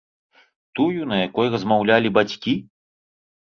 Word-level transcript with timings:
Тую, 0.79 0.99
на 1.11 1.19
якой 1.27 1.53
размаўлялі 1.57 2.15
бацькі? 2.19 2.57